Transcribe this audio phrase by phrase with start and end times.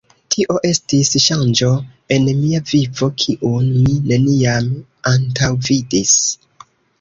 [0.33, 1.67] Tio estis ŝanĝo
[2.15, 4.73] en mia vivo, kiun mi neniam
[5.13, 6.17] antaŭvidis.